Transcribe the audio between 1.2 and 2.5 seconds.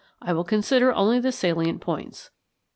salient points.